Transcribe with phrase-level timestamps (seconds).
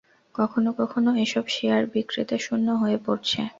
[0.35, 3.41] কখনো কখনো এসব শেয়ার বিক্রেতাশূন্য হয়ে পড়ছে।